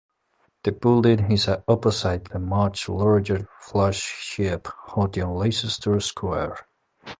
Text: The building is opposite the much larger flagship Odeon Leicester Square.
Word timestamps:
The 0.63 0.71
building 0.71 1.31
is 1.31 1.47
opposite 1.67 2.25
the 2.25 2.39
much 2.39 2.89
larger 2.89 3.47
flagship 3.59 4.67
Odeon 4.97 5.35
Leicester 5.35 5.99
Square. 5.99 6.57